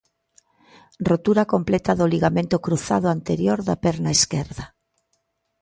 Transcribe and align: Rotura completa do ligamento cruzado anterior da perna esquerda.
Rotura 1.09 1.43
completa 1.53 1.91
do 1.99 2.09
ligamento 2.13 2.57
cruzado 2.65 3.07
anterior 3.17 3.59
da 3.67 3.75
perna 3.85 4.15
esquerda. 4.19 4.65